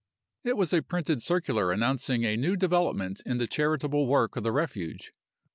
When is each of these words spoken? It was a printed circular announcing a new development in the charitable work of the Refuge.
It 0.43 0.57
was 0.57 0.73
a 0.73 0.81
printed 0.81 1.21
circular 1.21 1.71
announcing 1.71 2.23
a 2.23 2.35
new 2.35 2.55
development 2.55 3.21
in 3.23 3.37
the 3.37 3.45
charitable 3.45 4.07
work 4.07 4.35
of 4.35 4.41
the 4.41 4.51
Refuge. 4.51 5.13